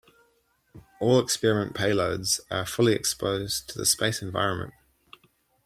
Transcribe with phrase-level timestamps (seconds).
[0.99, 4.73] All experiment payloads are fully exposed to the space environment.